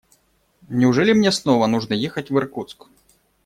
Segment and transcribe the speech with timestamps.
[0.67, 2.87] Неужели мне снова нужно ехать в Иркутск?